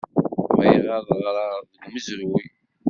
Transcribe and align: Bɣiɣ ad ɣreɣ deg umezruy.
Bɣiɣ 0.55 0.85
ad 0.97 1.09
ɣreɣ 1.17 1.51
deg 1.69 1.81
umezruy. 1.85 2.33